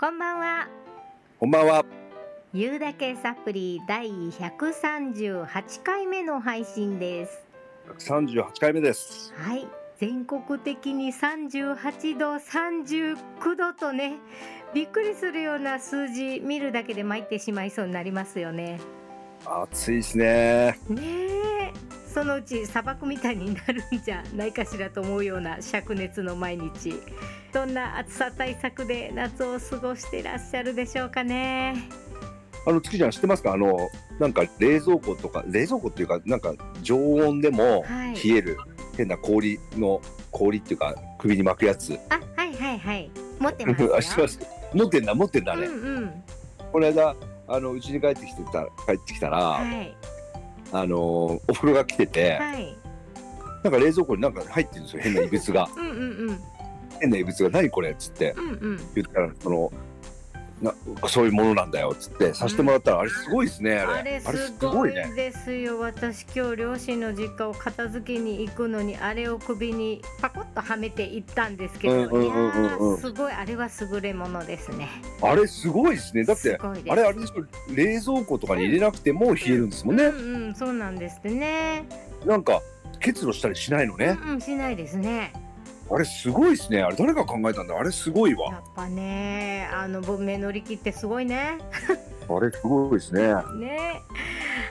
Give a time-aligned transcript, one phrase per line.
[0.00, 0.68] こんばんは。
[1.40, 1.84] こんばんは。
[2.52, 7.44] ゆうだけサプリ第138回目の配信です。
[7.98, 9.34] 138回目です。
[9.36, 9.66] はい。
[9.98, 14.18] 全国的に38度、39度とね、
[14.72, 18.78] びっくりするような数字見るだけで参ってしまいそうになりますよね。
[19.44, 20.78] 暑いですね。
[20.88, 21.37] ねえ。
[22.18, 26.92] そのうち砂漠みたいになるんじゃないかしらと思うような灼熱の毎日。
[27.54, 31.76] どんな暑さ対策で夏を過ごしていらっしゃるでしょうかね？
[32.66, 33.52] あの月ちゃん知ってますか？
[33.52, 33.78] あの
[34.18, 38.58] なんか冷蔵庫とか冷蔵庫っていうかなんか常温でもはい冷える、
[38.96, 41.96] 変な氷の氷っていうか首に巻くやつ。
[42.08, 43.10] あ、はいはいはい。
[43.38, 43.94] 持ってますよ。
[43.96, 44.40] あ知ってます。
[44.74, 45.68] 持ってんだ持ってんだあれ。
[45.68, 46.24] うんうん。
[46.72, 47.14] この間
[47.46, 49.96] あのうちに帰ってきてた帰ってきたら、はい
[50.72, 52.76] あのお風呂が来てて、はい。
[53.64, 55.96] なんか冷蔵庫になんか入ってるんですよ変な異物がうんうん
[56.28, 56.40] うん
[57.00, 58.76] 変な異物が何これっつってうんうん。
[58.94, 59.72] 言ったらその。
[60.62, 60.74] な
[61.08, 64.20] そういうものなんだよっつってさせてもらったら、あれすごいですねあれ。
[64.24, 65.78] あれすごいねですよ。
[65.80, 72.08] 私今日両親の実家を片付けに行くのにあれを首にパコッとはめて行ったんですけど、
[72.98, 73.32] すごい。
[73.32, 74.88] あれは優れものですね。
[75.22, 76.24] あれすごいですね。
[76.24, 77.46] だってあれあれですよ。
[77.74, 81.84] 冷蔵庫とかに入れなくても冷えるんですもんね、うんうんそうなんですってね。
[82.26, 82.60] なんか
[83.00, 85.32] 結露したりしないのね、うんうんしないですね。
[85.90, 86.82] あれすごいですね。
[86.82, 87.78] あれ誰が考えたんだ？
[87.78, 91.58] あれすごいやわっぱねあの文明乗り切ってすごいね。
[92.28, 93.34] あれすごいですね。
[93.58, 94.02] ね。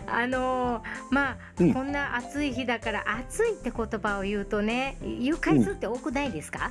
[0.05, 1.73] あのーまあ、うん。
[1.73, 6.69] こんな暑い日だから暑いって言葉を言うとね言う回数って多くないですか、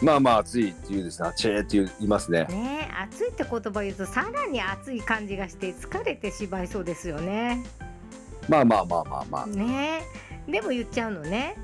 [0.00, 1.28] まあまあ暑いっていうですね。
[1.28, 2.44] あちえって言いますね。
[2.44, 7.64] ね暑いって言葉言うとさらに暑い感じがして疲れてしまいそうですよね。
[8.48, 9.46] まあまあまあまあまあ。
[9.46, 10.02] ね。
[10.46, 11.56] でも言っちゃうのね。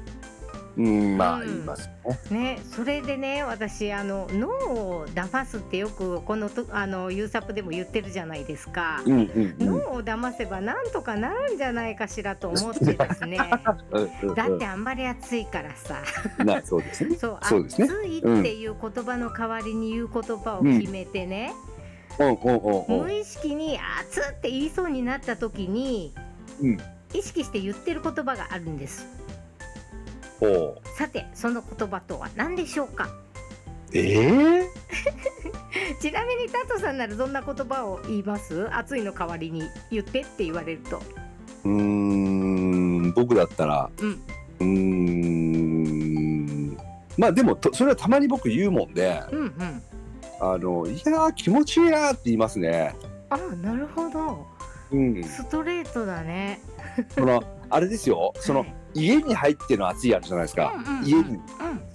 [0.80, 1.46] うんまあうん。
[1.46, 1.90] 言います
[2.30, 2.38] ね。
[2.54, 9.02] ねそれでね私あの脳を騙すってよくこのとあのユーサップでも言ってるじゃないですか。
[9.04, 9.66] うんうんうん。
[9.66, 13.38] 脳を騙せばなんとかなるんじゃないかしらと思ってですね。
[13.38, 16.02] だってあんまり暑いからさ。
[16.64, 17.16] そうですね。
[17.16, 17.86] そう、そうですね。
[17.86, 21.52] 暑いっていう言葉の代わりに言う言葉を決めてね、
[22.18, 23.02] うん。
[23.02, 26.14] 無意識に暑って言いそうになった時に
[26.62, 26.78] うん。
[27.12, 29.06] 意識して言ってる言葉があるんです。
[30.40, 33.08] おうさて、その言葉とは何でしょうか？
[33.92, 34.68] ええ
[36.00, 38.68] ちなみにタトさんならどんな言葉を言います？
[38.74, 41.02] 暑いの代わりに言ってって言われると。
[41.64, 44.10] うーん僕だったらうん。
[44.60, 46.76] うーん
[47.18, 49.82] まあでもとそれはたまに僕言うもんでうんうん。
[50.40, 52.94] あのいやー気持ちいいなーって言いますね。
[53.28, 54.46] あ、なるほど。
[54.92, 56.60] うん、ストレートだね。
[57.14, 58.32] そのあれですよ。
[58.36, 61.06] そのはい家に入っての暑いあるじゃないですか、うんうんうん。
[61.06, 61.22] 家に。
[61.22, 61.40] うん。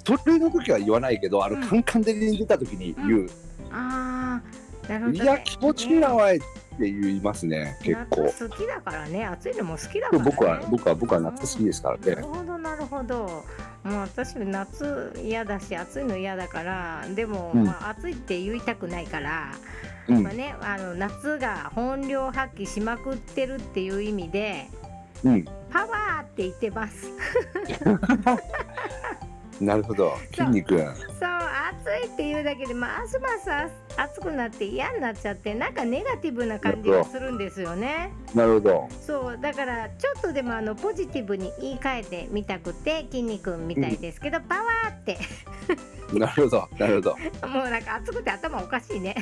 [0.06, 1.62] それの時は言わないけどあの、うん。
[1.62, 3.30] カンカン照りに出た時に言う、
[3.70, 4.42] あ
[4.88, 5.24] あ、なるほど、ね。
[5.24, 6.46] いや気持ちいいなわいって
[6.80, 7.78] 言いますね。
[7.84, 8.24] 結構。
[8.24, 9.26] 夏好きだからね。
[9.26, 10.32] 暑いのも好きだからね。
[10.32, 12.16] 僕は僕は僕は夏好きですからね。
[12.16, 13.44] なるほどなるほど。
[13.84, 17.66] もう私夏嫌だし暑いの嫌だからでも、うん。
[17.66, 19.52] まあ、暑いって言いたくないから、
[20.08, 20.24] うん。
[20.24, 24.68] まあね、あの夏が本領発揮しまくってるっていう意味で
[25.24, 25.46] うん。
[25.72, 27.10] パワーって言ってます。
[29.60, 30.14] なるほど。
[30.34, 33.50] 筋肉そう暑いっていうだけでますます
[33.98, 38.12] 暑くなって嫌になっちゃってなんかネガティブな感じがするんですよね。
[38.34, 38.90] なるほど。
[39.02, 45.18] そうだからちょっとでもあのポジティブに言い換えてみたくて筋肉みたいですけど、パワーって。
[46.14, 47.18] なるほどなるほど。
[47.48, 49.16] もうなんか暑くて頭おかしいね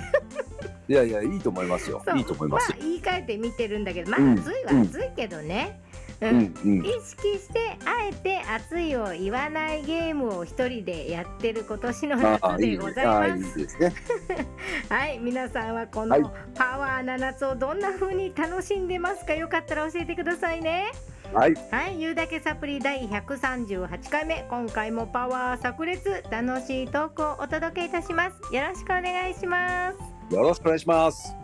[0.88, 2.04] いやいやいいと思いますよ。
[2.16, 2.78] いいと思いますよ。
[2.80, 4.34] あ言い換えて見てるんだけどまあうん。
[4.40, 5.80] 暑いは暑いけどね、
[6.22, 6.86] ううんんうん。
[6.86, 13.60] 意識してあえて暑いを言わないゲームを一人でやってる今年の夏でございます。
[13.60, 13.94] いですね。
[14.90, 16.22] はい皆さんはこはい。
[16.22, 19.34] のパワーな夏をどんな風に楽しんでますか？
[19.34, 20.92] よかったら教えてくださいね。
[21.34, 21.54] はい。
[21.72, 24.46] はい、ゆうだけサプリ第138回目。
[24.50, 28.54] 今回もパワー炸裂楽しいトークをお届けいたします。
[28.54, 31.35] よろしくお願いしますよろしくお願いします。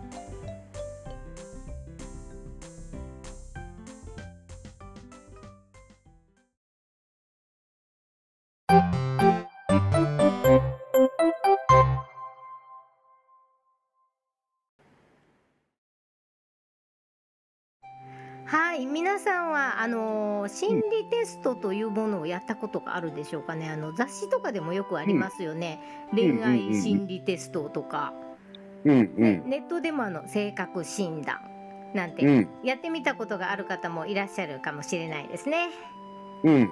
[18.46, 23.70] はい皆さんはあのー心理テストというものをやったことがあるでしょうかね。
[23.70, 25.80] あの雑誌とかでもよくありますよね、
[26.12, 26.16] ん。
[26.16, 28.29] 恋愛心理テストとか、うんうん
[28.84, 28.94] ネ
[29.58, 31.40] ットでもあの性格診断
[31.94, 32.48] なんて、うん。
[32.64, 35.70] やってみたことがある方もいらっしゃるかもしれないですね。
[36.44, 36.54] うん。
[36.54, 36.70] うん。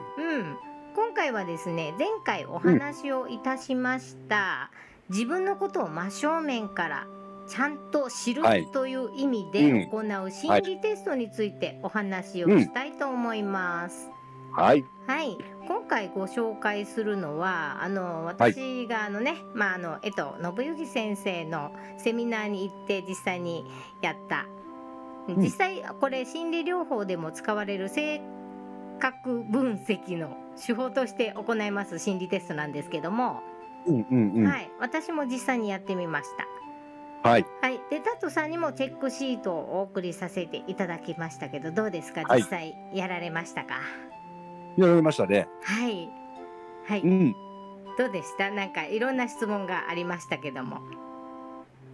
[0.95, 4.71] 今回はですね前回お話をいたしました、
[5.09, 7.07] 自分のことを真正面から
[7.47, 8.67] ちゃんと知るはい。
[8.71, 9.89] という意味うでん。
[9.89, 14.07] 行う心理テストについてお話をしたいと思います。
[14.07, 14.16] はい。
[14.57, 14.83] はい、
[15.67, 23.65] 今回ご紹介するのはあの私があのね、まああの江藤信之先生のセミナーに行って実際に
[24.01, 24.45] やった。
[25.31, 25.37] ん。
[25.37, 28.19] 実際これ心理療法でも使われる性
[28.99, 33.43] 格分析の手法として行います心理テストなんですけども、
[33.85, 34.47] うんうんうん。
[34.47, 36.29] はい、私も実際にやってみまし
[37.23, 37.29] た。
[37.29, 37.45] はい。
[37.61, 42.23] はい、でタットさんにもチェックシートをお送りさせていただきましたけどどうですか？
[42.23, 42.39] はい。
[42.39, 43.75] 実際やられましたか？
[44.77, 45.47] やられましたね。
[45.63, 46.09] はい。
[46.85, 47.35] はい、うん。
[47.97, 48.51] どうでした？
[48.51, 50.81] なんかいろんな質問がありましたけども。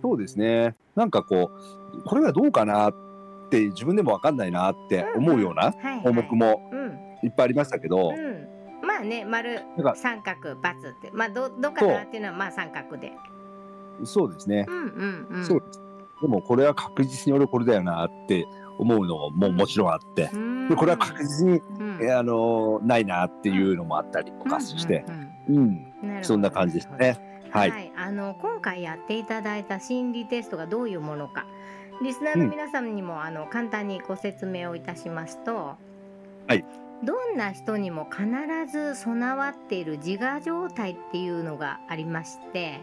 [0.01, 0.75] そうですね。
[0.95, 1.49] なんかこ
[1.95, 2.95] う、これはどうかなっ
[3.49, 6.99] て自分でもわかんないなって思うような項目もうん。
[7.25, 8.47] いっぱいありましたけど、うん。
[8.85, 9.61] まあね丸
[9.95, 11.09] 三角×って。
[11.13, 13.13] まあどどっかなっていうのはまあ三角で。
[14.03, 14.65] そうですね。
[14.67, 14.71] う。
[14.73, 15.45] んうんうん。
[15.45, 15.81] そうです。
[16.21, 18.45] でもこれは確実に俺これだよなって
[18.77, 20.69] 思うのももちろんあって、うん。
[20.69, 21.99] でこれは確実に、うん。
[22.01, 25.05] えあのないなっていうのもあったりとかして、
[25.49, 27.43] うん、そんな感じですね。
[27.51, 27.59] は。
[27.59, 27.69] はい。
[27.87, 31.45] い、あの今回やっていただいた心理テストがどういうものか。
[32.01, 35.75] リスナーの皆さんにも、あの簡単にご説明をいたしますと、
[36.47, 36.65] はい、
[37.03, 38.25] どんな人にも必
[38.71, 42.79] ず備わっている自我状態っていうのがありまして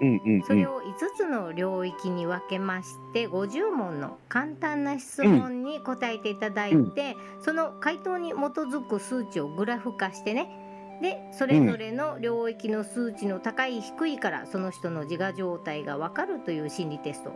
[0.00, 0.42] うんうんうん。
[0.42, 17.32] それを5つの領域に分けまして50問の簡単な質問に答えていただいて、その回答に基づく数値をグラフ化してねでそれぞれの領域の数値の高い低いからその人の自我状態が分かるという心理テスト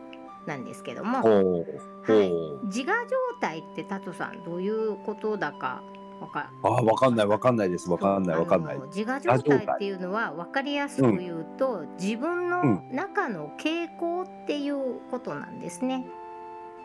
[0.46, 2.66] なんですけども、はい、う。
[2.66, 5.82] 自我状態ってタトさんどういうことだか
[6.24, 7.90] わかああ、わかんないわかんないです。
[7.90, 16.06] わかんないわかんない自我状態っていうのは分かりやすく言うと、自分の中の傾向っていうことなんですね。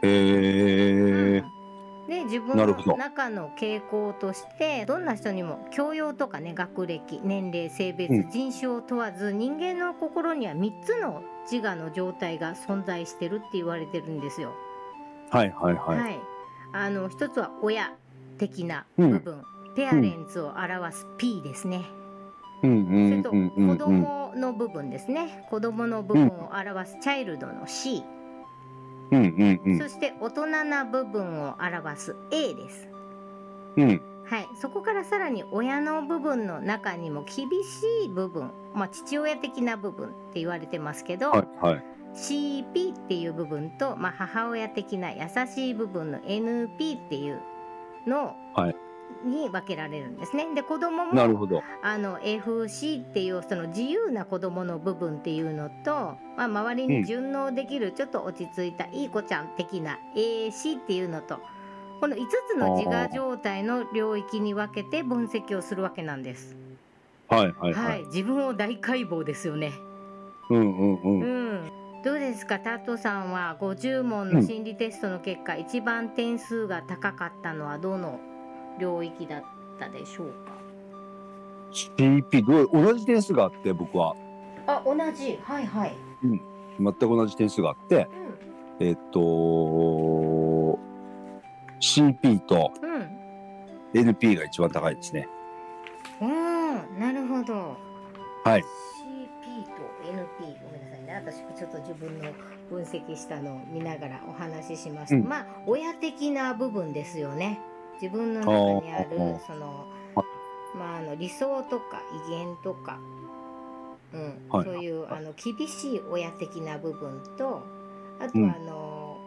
[0.01, 1.43] へえ。
[2.09, 14.53] で自分なるほどの中の傾向としてどんな人にも教養とかね学歴年齢性別、うん人種を問わず人間の心には3つの自我の状態が存在してるって言われてるんですよ。
[15.29, 15.99] はいはいはい。
[15.99, 16.19] はい、
[16.73, 17.93] あの一つは親
[18.39, 19.43] 的な部分、
[19.75, 21.85] ペアレンツを表す P ですね。
[22.63, 23.05] うん。
[23.05, 23.53] うそれとん。
[23.55, 23.69] うん。
[23.69, 23.77] うん。
[23.77, 24.01] 子うん。
[24.01, 25.45] 供の部分ですね。
[25.49, 28.03] 子供の部分を表すチャイルドの C、
[29.11, 29.19] うん。
[29.19, 29.61] うん。
[29.65, 29.77] うん。
[29.77, 32.87] そして大人な部分を表す A です。
[33.77, 34.01] うん。
[34.25, 41.83] はい、そこからさらに親の部分の中にも厳しい部分、まあ、父親的な部分って言われてますけど、はいはい。
[42.13, 47.41] CP っていう部分と、まあ、母親的な優しい部分の NP っていう
[48.07, 48.75] のはい
[49.23, 50.47] に分けられるんですね。
[50.53, 51.61] で子供もなるほど。
[51.83, 61.39] あの FC っていうその自由な子供の部分っていうのと、まあ、周りに順応できるちょっと落ち着いたいい子ちゃん的な AC っていうのと
[61.99, 62.19] この5
[62.49, 66.55] つの自我状態の領域に分けて分析をするわけなんです。
[67.27, 68.05] はいはいは、はいい。
[68.05, 69.73] 自分を大解剖ですよね。
[70.49, 71.07] うんうんう。
[71.07, 71.78] うんん。
[72.03, 72.59] どうですか？
[72.59, 78.19] タットさんは50問の心理テストの結果、一番点数が高かったのはどの
[78.79, 79.43] 領域だっ
[79.79, 80.53] たでしょうか
[81.97, 84.15] ？CP どう同じ点数があって僕は。
[84.65, 85.37] あ同じ。
[85.43, 85.93] はいはい、
[86.79, 88.07] 全く同じ点数があって
[88.79, 89.19] うえっと
[91.81, 93.19] CP とん、うん
[93.91, 95.27] NP が一番高いですね。
[96.21, 97.75] おーなるほど。
[98.43, 98.63] はい。
[101.31, 102.31] 私ちょっと自分の
[102.69, 105.27] 分析したのを見ながらお話ししますと、うん。
[105.27, 107.59] まあ親的な部分ですよね。
[108.01, 109.09] 自分の中にある
[109.45, 110.23] そのは
[110.75, 112.99] まああの理想とか威厳とか、
[114.13, 114.65] うん、はい。
[114.65, 117.63] そういうあの厳しい親的な部分と、
[118.19, 119.17] あとあの、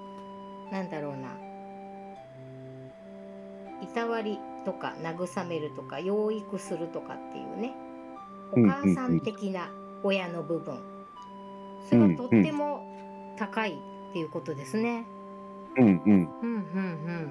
[0.73, 1.29] なんだろうな。
[3.81, 7.75] いたわりとか慰めるとか養育するとかっていうね。
[8.53, 9.71] おうん母さん的な
[10.03, 10.92] 親の部分
[11.89, 12.85] それがとっても
[13.37, 15.05] 高いっていうことですね。
[15.77, 15.95] うんうん。
[16.05, 17.31] うんうんうん。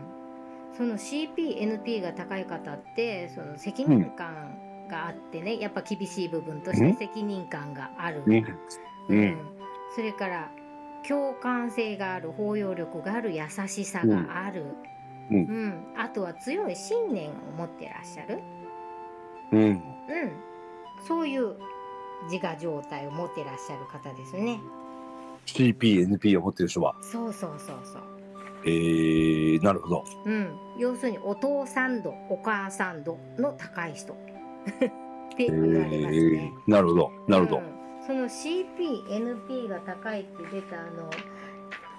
[0.76, 4.58] その CPNP が高い方ってその責任感
[4.90, 6.96] があってねやっぱ厳しい部分としてうん。
[6.96, 8.24] 責任感がある。
[8.26, 8.46] うん。
[9.10, 9.38] うん。
[9.96, 10.52] それから
[11.08, 14.66] 共感性がある包容力がある優しさがある、
[15.30, 15.38] うん。
[15.38, 15.94] うん。
[15.98, 18.40] あとは強い信念を持ってらっしゃる、
[19.52, 19.60] うん。
[19.62, 19.82] うん、
[21.08, 21.58] そういう
[22.30, 24.60] 自我状態を持ってらっしゃる方ですね。
[25.46, 26.96] CP、NP を持ってる人は？
[27.02, 28.02] そうそうそうそう。
[28.64, 30.06] えー、なるほど。
[30.26, 34.16] うん、要するにお父さん度お母さん度の高い人 っ
[35.36, 36.54] てえ言われますね。
[36.68, 37.12] ー、なるほど。
[37.28, 37.58] なるほど。
[37.58, 41.10] うんその CPNP が高いって出たあの、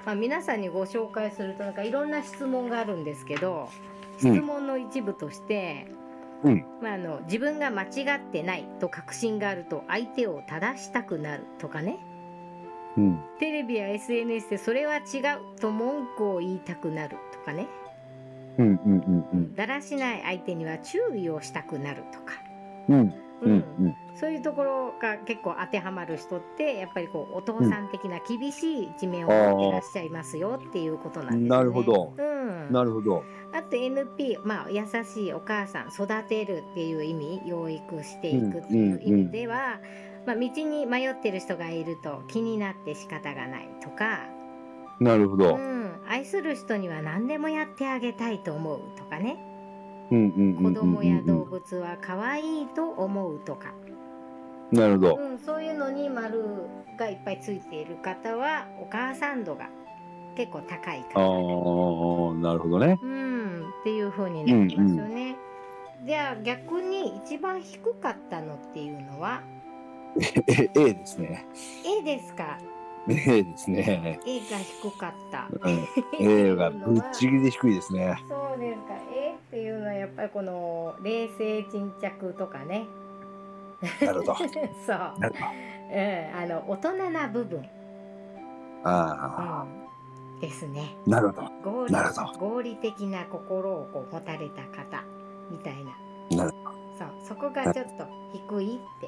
[0.04, 3.68] まあ、皆さんにご紹介するとなんかいろんな質問があるんですけど
[4.18, 6.01] 質問の一部として、うん
[6.80, 11.98] まあ、あの自分が間違ってないと確信があると相手を正したくなるとかね
[12.96, 13.20] うん。
[13.38, 17.68] テレビや SNS でそれは違うと文句を言いたくなるとかね
[18.58, 22.34] うんうんうんだらしない相手には注意をしたくなるとか、
[22.88, 23.00] うん。
[23.00, 23.96] うんううんんうん。
[24.14, 31.48] そういうところが結構当てはまる人ってやっぱりこうお父さん的な厳しい一面を持ってらっしゃいますよっていうことなんですね。
[31.48, 33.24] なるほどうん、なるほど。
[33.54, 39.80] あと NP、まあ、優しいお母さん育てるっていう意味養育していくっていう意味では、
[40.26, 44.20] まあ、道に迷ってる人がいると気になって仕方がないとか、
[45.00, 45.56] うなるほど。
[45.58, 49.36] ん、愛する人には何でもやってあげたいと思うとかね
[50.10, 53.72] 子供や動物は可愛いと思うとか、
[54.70, 55.16] なるほど。
[55.16, 56.42] うん、そういうのに丸
[56.98, 59.68] がいっぱいついている方はお母さん度が
[60.36, 61.26] 結構高いあから。
[61.26, 61.28] あ、
[62.34, 62.98] なるほどね。
[63.02, 63.21] うん、
[63.82, 65.36] っていう風になりますよね。
[66.04, 69.42] じゃあ逆に一番低かったのっていうのは？
[70.48, 71.46] え A ですね。
[71.84, 72.58] A ですか
[73.08, 74.20] ？A ですね。
[74.24, 75.48] A が低かった。
[75.50, 75.88] うん
[76.20, 78.16] A がぶっちぎりで低いですね。
[78.28, 82.86] そうですか A っていうのはやっぱりこの冷静沈着とかね
[84.00, 84.36] なるほど。
[84.86, 85.12] そう。
[85.92, 87.62] うん、あの大人な部分、
[88.84, 89.81] あうん、
[90.42, 91.70] ですねあ、なるほど。
[91.70, 95.04] 合理なるほ合理的な心をこう持たれた方
[95.50, 96.52] みたいななる
[96.98, 99.06] そうそこがちょっと低いって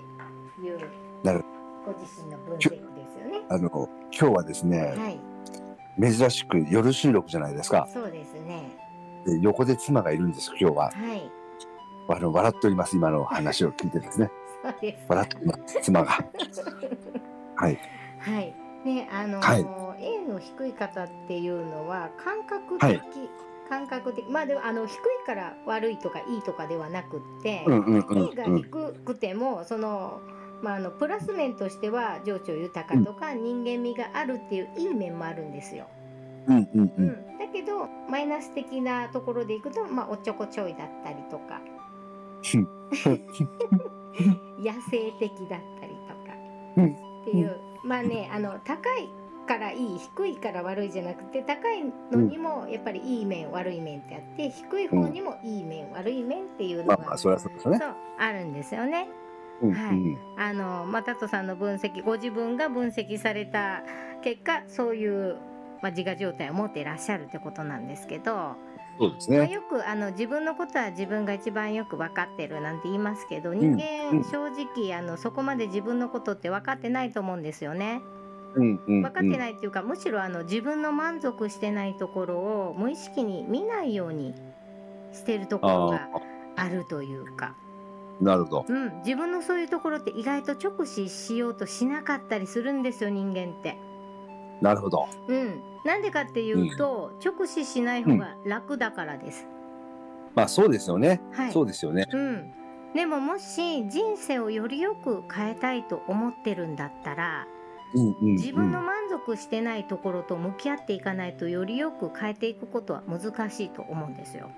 [0.64, 0.78] いう
[1.22, 1.44] なる
[1.84, 2.70] ご自身の分析で
[3.12, 3.44] すよね。
[3.50, 3.68] あの、
[4.10, 7.86] 今日はですね、はい、珍しく夜収録じゃないですか。
[7.92, 8.78] そうですね。
[9.26, 10.84] で横で妻がいるんです、今日は。
[10.84, 11.30] はい、
[12.08, 14.30] あの、笑っております、今の話を聞いてですね。
[14.64, 15.04] そうです。
[15.08, 16.12] 笑ってます、妻が。
[17.56, 17.78] はい。
[18.18, 18.63] はい。
[18.84, 23.00] ね、あのーはい A の低い方っていうのは感覚的、はい
[23.68, 28.56] 感覚的、まあでもあの低いから悪いとかいいとかではなくって、うんうんうん A がうん。
[28.58, 30.20] 低くてもその。
[30.62, 35.86] まあ、あのプラス面としては情緒豊かとか人間味があるっていういい面もあるんですよ。
[36.46, 36.92] うんうんう。
[36.96, 41.60] うんん、だけどマイナス的なところでいくと、まあ、おっちょこちょいだったりとか
[44.58, 46.34] 野生的だったりとか、
[46.78, 49.08] うんっていうまあねあの高い
[49.46, 57.78] からいい低いから悪いじゃなくて高いのにもやっぱりいい面悪い面ってあって低い方にもいい面、悪い面っていうのが、まあまあ、そそうですね
[58.18, 59.08] あるんですよね。
[59.62, 60.18] うんはいうん。
[60.36, 63.82] あのまあ、タトさんの分析ご自分が分析された
[64.22, 65.36] 結果そういう、
[65.82, 68.56] まあ、自我状態を持っていらっしゃるってことなんですけど、
[68.98, 69.52] そうですまあ、ね。
[69.52, 78.02] よくあの自分のことは自分が一番よく分かってるなんて言いますけどん人うん間正直あのそこまで自分のことって分かってないと思うんですよね。
[78.54, 79.02] うんうん。
[79.02, 84.34] 分かってないっていうかむしろあの自分の満足してないところを無意識に見ないように
[85.12, 86.08] してるところが
[86.56, 87.54] ああるというか。
[88.20, 88.64] あ、なるほど。
[88.68, 93.76] うん、自分のそういうところって意外と直視しようとしなかったりするんですよ人間って。
[94.61, 95.08] なるほど。
[95.28, 99.46] うん、なんでかっていうと、直視しない方が楽だからです。
[100.34, 101.20] まあ、そうですよね。
[101.32, 101.52] はい。
[101.52, 102.06] そうですよね。
[102.12, 102.52] うん。
[102.94, 107.46] でももし人生をよりよく変えたいと思ってるんだったら
[107.94, 108.32] うんうんうん。
[108.34, 114.50] 自分の満足してないところと向き合っていかないとよりよく変えていくことは難しいと思うんですよ。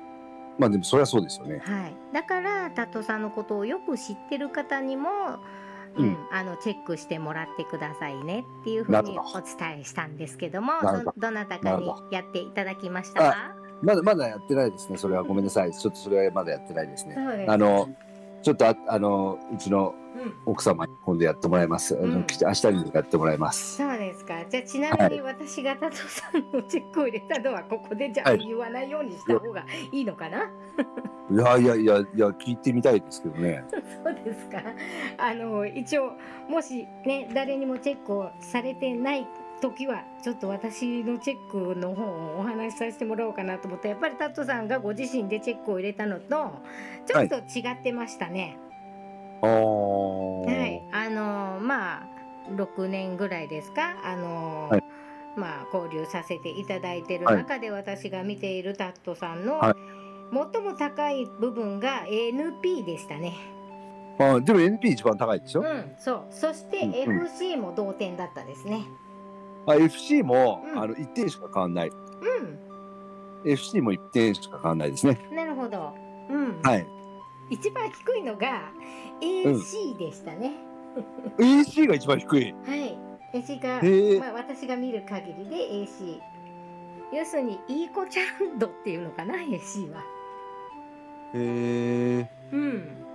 [0.58, 1.60] まあ、でも、それはそうですよね。
[1.62, 5.08] はい、だからタットさんのことをよく知ってる方にも、
[5.96, 6.04] うん。
[6.06, 6.16] うん。
[6.30, 10.72] あのチェックしてもらってくださいねっていうふうにお伝えしたんですけども
[11.16, 11.30] ど。
[11.30, 13.54] なたかにやっていただきましたか？
[13.82, 14.96] まだ、まだやってないですね。
[14.96, 15.72] それはごめんなさい。
[15.72, 17.46] ちょっとそれはまだやってないですね。
[17.46, 17.88] あの、
[18.42, 20.34] ちょっとあ、あの、うちのうん。
[20.46, 21.96] 奥様に今度やってもらいます。
[21.96, 23.76] あのうん明日にやってもらいます。
[23.76, 30.50] そうですかじゃあちなみに私がタトさんのチェックを入れたのはここでじゃあはい言わないようにした方がいいのかな、
[31.30, 33.64] いやいやいやいや、聞いてみたいですけどね。
[33.70, 34.60] そうですか
[35.18, 36.12] あの一応
[36.48, 39.28] もしね誰にもチェックをされてない
[39.60, 46.62] 時はちょっと私のチェックの方をお話しさせてもらおうかなと思ってやっぱりタットさんがご自身でチェックを入れたのと
[47.06, 48.58] ちょっと違ってましたね。
[49.42, 49.50] ああ。
[49.50, 50.65] はい、あ
[51.16, 52.06] のまあ
[52.50, 53.96] 6年ぐらいですか？
[54.04, 54.84] あの、はい
[55.36, 59.74] まあ交流させていただいてい中で私が見ているタットさんの、はい
[60.28, 63.36] 最も高い部分が NP でしたね。
[64.18, 66.24] あでも NP 一番高いでしょ、うん、そう。
[66.30, 68.86] そしてうんうん FC も同点だったですね。
[69.66, 71.88] あ FC も、うんあの1点しか変わんない。
[71.88, 71.92] う
[73.44, 75.20] FC も1点しか変わんないですね。
[75.30, 75.94] ん、なるほど。
[76.28, 76.60] うん。
[76.62, 76.86] はい。
[77.50, 78.62] 一番低いのが
[79.20, 80.65] AC でしたね。
[81.38, 82.52] AC が一番低い。
[82.52, 82.98] はい。
[83.32, 86.20] AC が、へえまあ私が見る限りで AC。
[87.12, 90.00] 要するにいい子ちゃん度っていうのかな AC は。
[91.34, 92.30] へえ。
[92.52, 93.06] うん。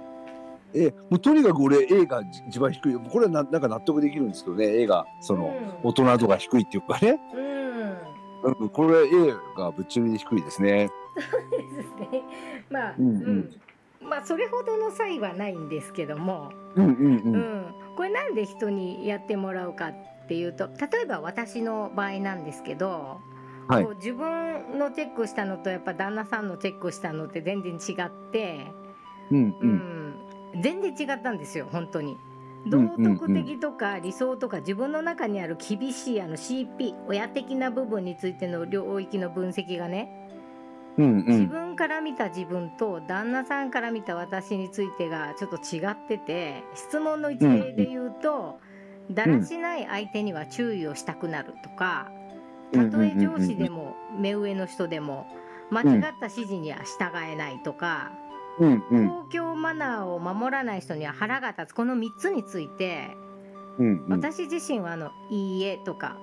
[0.73, 2.93] え、もうとにかく俺 A が一番低い。
[2.93, 4.65] これはななんか納得できるんですけどね。
[4.81, 7.19] A がその、大人度が低いっていうかね。
[7.33, 8.61] うん。
[8.61, 10.89] うん、これ A がぶっちぎり低いですね。
[11.51, 12.23] ですね。
[12.69, 13.61] まあ、うんうん
[14.01, 17.35] まあそれほどの差異はないんですけども、うんうんううん。
[17.35, 19.93] ん、これなんで人にやってもらうかっ
[20.27, 23.19] ていうと例えば私の場合なんですけど、
[23.67, 28.65] はいこう自分のチェックしたのとやっぱ旦那さんのチェックしたのって全然違って、
[29.29, 29.69] うんううん。
[30.57, 32.17] ん、全然違ったんですよ本当に。
[32.65, 40.20] 道徳的とか理想とか自分の中にある厳しいあの CP 親的な部分についての領域の分析がね
[40.97, 41.47] うんう自ん。
[41.47, 48.59] 分から見た自分と旦那さんから見た私についてがちょっと違ってて質問の一例で言うと、
[49.09, 52.11] だらしない相手には注意をしたくなるとか
[52.71, 55.27] たとえ上司でも目上の人でも
[55.69, 58.11] 間違った指示には従えないとか、
[58.59, 63.15] うんうん公共マナーを守らない人には腹が立つこの3つについて
[63.79, 64.09] うんうん。
[64.09, 66.17] 私自身はあの「いいえ」とか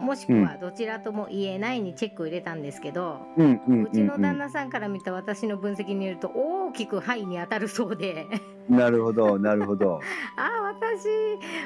[0.00, 3.20] もしくはどちらとも言えないにチェックを入れたんですけど。
[3.36, 8.26] うんうちの旦那さんから見た私の分析によると大きく「はい」に当たるそうで
[8.68, 10.00] なるほどなるほど。
[10.36, 11.08] ああ私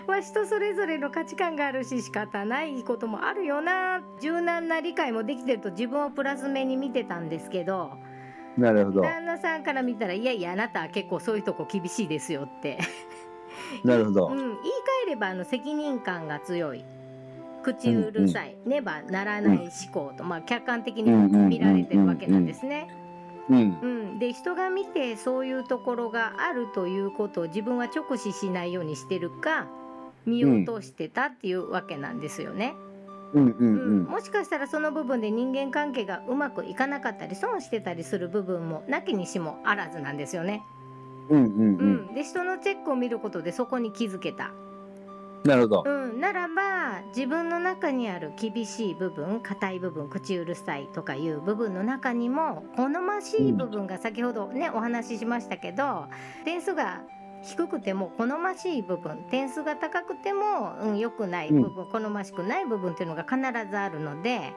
[0.06, 7.92] は人それぞれの価値観があるし仕方ないこともあるよな柔軟な理解もできてると自分をプラス目に見てたんですけど
[8.56, 9.02] なるほど。
[9.02, 12.78] 旦那さんから見たら「いやいやあなたは結構そういうとこ厳しいですよ」って、
[13.84, 14.36] なるほどうん、。
[14.36, 14.54] 言い換
[15.06, 16.84] えればあの責任感が強い
[17.64, 22.88] 口うるさい、ねばならない思考と、まあ、客観的に見られてるわけなんですね。
[23.50, 29.66] うんうん、で人が見てそういうところがあるということを自分は直視しないようにしてるか
[30.24, 32.74] 見落としてたっていうわけなんですよね、
[33.34, 33.46] うん。
[33.48, 34.04] ううんん。
[34.04, 40.62] もしかしたらその部分で人間関係がうまくいかなかったり損してたりする部分もなきにしもあらずなんですよね、
[41.28, 44.52] うんうんううんん、で人のチェックを見ることでそこに気づけた、
[45.44, 45.84] なるほど。
[45.86, 56.06] うん、ならば自分の中にある厳しい部分硬い部分口うるさいとかいう部分の中にも好ましい部分が先ほどねお話ししましたけど
[56.44, 57.02] 点数が
[57.42, 63.36] 低くても好ましい部分点数が高くても、うん、良くない部分、好ましくない部分っていうのが必
[63.70, 64.54] ずあるので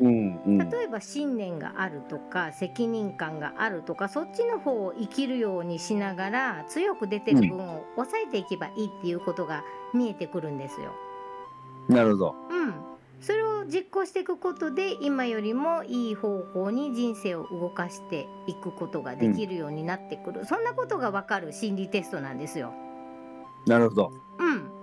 [0.00, 0.58] うんうん。
[0.70, 9.62] 例えば信念があるとか責任感があるとかそっちの方を生きるようにしながら強く出てる分を抑えていけばいいっていうことが
[9.94, 10.92] 見えてくるんですよ。
[11.88, 12.34] なるほど。
[12.50, 12.74] うん、
[13.20, 22.72] それを実行していくことで今よりもいい方向に人生を動かしていくことができるようになってくる、そんなことが分かる心理テストなんですよ。
[23.66, 24.12] なるほど。
[24.38, 24.79] うん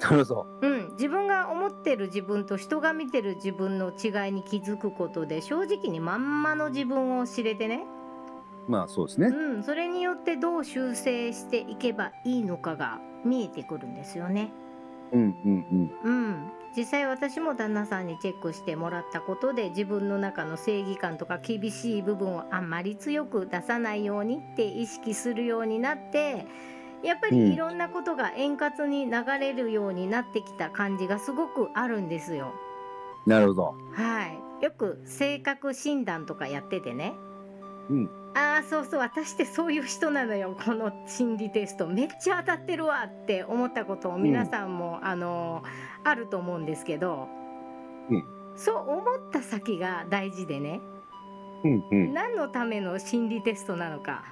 [0.00, 0.46] なるほど。
[0.62, 7.84] うん、自分が思ってる自分と人が見てる自分の違いに気づくことで正直にまんまの自分を知れてね、
[8.68, 9.28] まあそうですね。
[9.28, 14.52] うん、それによってどう修正していけばいいのかが見えてくるんですよね。
[15.12, 26.46] うんうんうん、実際私も旦那さんにチェックしてもらったことで自分の中の正義感とか厳しい部分をあんまり強く出さないようにって意識するようになって
[27.02, 32.52] やっぱうんりいろんなことが円滑に流れるようになってきた感じがすごくあるんですよ。
[33.26, 33.32] うん。
[33.32, 33.74] なるほど。
[33.92, 34.26] は
[34.60, 37.14] い、よく性格診断とかやっててね
[37.90, 38.10] うん。
[38.34, 45.62] ああそうそう私ってそういう人なのよこの心理テストめっちゃ当たってるわって思ったことを皆さんも、あの
[46.04, 47.28] あると思うんですけど、
[48.10, 50.80] うんそう思った先が大事でね、
[51.64, 52.12] うんうん。
[52.12, 54.24] 何のための心理テストなのか、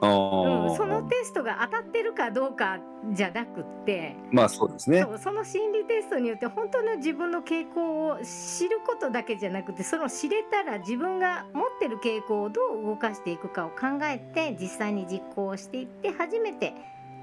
[0.00, 2.78] うん、そのテストが当たってるかどうか
[3.12, 5.32] じゃなくって、まあそうですねそ。
[5.32, 16.74] の心理テストによって本当の自分の傾向を知ることだけじゃなくてその知れたら自分が持ってる傾向をどう動かしていくかを考えて実際に実行していって初めて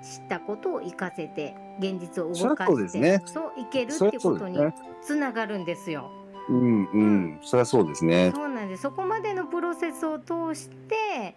[0.01, 4.59] 知ったことを活かせて現実を動かそりゃそうねそういけるってことに。
[5.01, 6.11] つながるんですよ。
[6.49, 7.39] うんうん。
[7.41, 8.31] そりゃそうですね。
[8.35, 11.35] そうなんですそこまでのプロセスを通して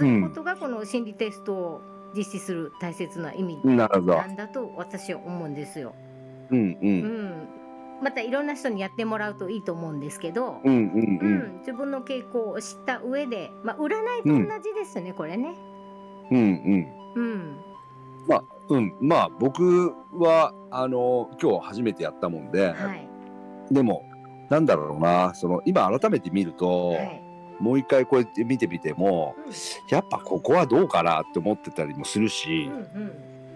[0.00, 1.80] することがこの心理テストを
[2.16, 3.86] 実施する大切な意味な。
[3.86, 5.94] んだと私は思うんですよ。
[6.50, 6.78] うんう。
[6.82, 7.48] うんん、
[8.02, 15.54] またいろんな人にやってもらうといいと思うんですけど、うんうん自分の傾向を知った上で、まあ、占いと同じですよね、これね。
[16.30, 17.00] うんうん。
[17.14, 17.56] うん、
[18.26, 18.94] まあ、うん。
[19.00, 23.08] まあ僕は、あの、今日初めてやったもんで、はい、
[23.70, 24.04] でも、
[24.48, 27.22] なんだろうな、その、今改めて見ると、はい、
[27.60, 32.72] もう一回こうやって見てみても、うやっぱここはどうかなって思ってたりもするしん、、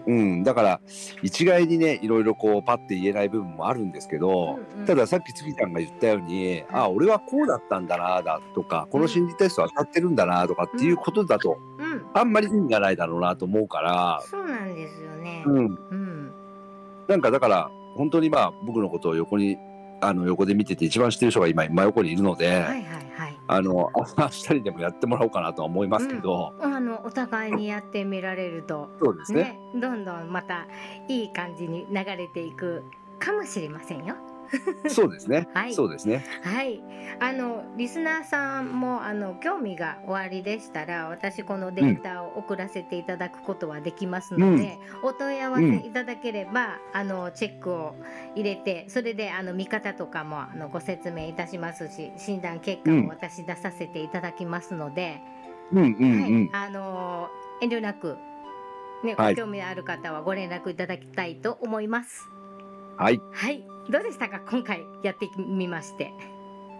[0.07, 0.81] うん、うん、だから
[1.23, 4.85] 一概にねいろいろこうパッて言えない部分もあるんですけど、うんうん。
[4.85, 12.05] たださっき月ちゃんが言ったように、あ俺はこうだったんだなだとかこの心理テストは当たってるんだなとかっていうことだと、うん。
[12.13, 15.43] あんまり意味がないだろうなと思うから、そうなんですよね。
[15.45, 16.31] うん、うん。
[17.07, 19.57] なんかだから本当にまあ僕のことを横に
[20.01, 22.83] あの横で見てて一番知ってる人が今真横にいるので、はいはい
[23.15, 28.89] はいあの明日にでもやってもらおうかなとは思いますけど、あのお互いにやってみられると。
[29.01, 29.59] そうですね。
[29.73, 29.79] ね。
[29.81, 30.67] どんどんまた
[31.07, 32.83] いい感じに流れていく
[33.19, 34.15] かもしれませんよ。
[34.87, 35.73] そうですね、はい。
[35.73, 36.25] そうですね。
[36.43, 36.83] はい、
[37.19, 47.95] あのリスナーさんもあの興味がおありでしたら私このデータを送らせていただくことはできますので、お問い合わせいただければ、あのチェックを
[48.35, 55.21] 入れてそれであの見方とかもあのご説明いたしますし診断結果も私出させていただきますので、
[55.71, 57.29] うんうんあの
[57.61, 58.17] 遠慮なく、
[59.03, 59.35] ね、はい。
[59.35, 62.29] ご興味のある方はご連絡いただきたいと思います。
[62.97, 63.19] はい。
[63.31, 64.41] はい、どうでしたか？
[64.49, 66.13] 今回やってみまして。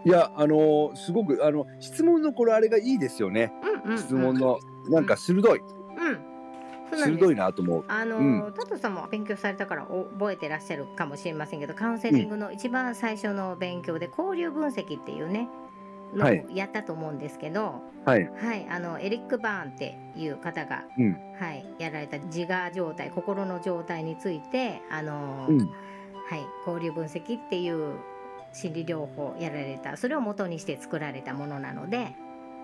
[0.06, 3.92] いやあのーすごくあの質問のこれあれがいいですよね、うんうん。
[3.94, 6.96] うん、質問のなんか鋭い、うん。
[6.96, 7.86] 鋭いなと思う。
[7.88, 8.54] あのうん。
[8.56, 15.50] タトさんも勉強されたから覚えてらっしゃるかもしれませんけどカウンセリングの一番最初の勉強で交流分析っていうね
[16.14, 18.30] のやったと思うんですけど、はい。
[18.30, 21.14] はい、あのエリック・バーンっていう方が、うん。
[21.40, 25.70] はい、やられた自我状態心の状態についてあの、うん
[26.30, 28.00] はい、交流分析っていう
[28.54, 29.98] 心理療法やられた。
[29.98, 32.16] それを元にして作られたものなので、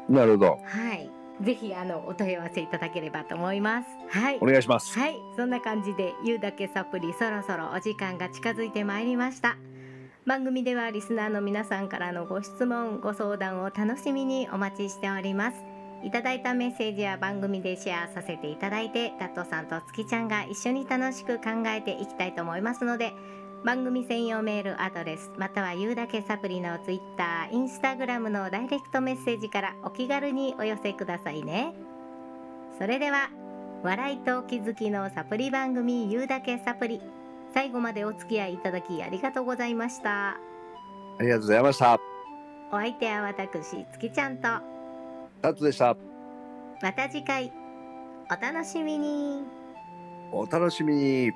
[0.09, 0.59] なるほど。
[0.63, 1.09] はい、
[1.41, 3.87] ぜひあのお問い合わせいただければと思います。
[4.09, 4.37] はい。
[4.41, 4.97] お願いします。
[4.97, 9.57] はい、そんな感じで言うだけサプリそろそろお時間が近づいてまいりました。
[10.25, 15.57] 番組ではリスナーの皆さんからのご質問、ご相談を楽しみにお待ちしております。
[16.03, 23.13] いただいたメッセージは番組でシェアさせていただいて、タットさんと月ちゃんが一緒に楽しく考えていきたいと思いますので、
[23.63, 31.73] 番組専用メールアドレスまたは言うだけサプリのツイッター、インスタグラムのダイレクトメッセージからお気軽にお寄せくださいね。
[32.79, 33.29] それでは
[33.83, 37.01] 笑いと気づきのサプリ番組言うだけサプリ
[37.53, 40.29] 最後までお付き合いいただきありがとうございました。
[40.31, 40.37] あ
[41.19, 41.99] りがとうございました。
[42.71, 44.41] お相手は私月ちゃんと。
[45.41, 45.95] タットでした。
[46.81, 47.53] また次回
[48.31, 49.43] お楽しみに。
[50.31, 51.31] お楽しみに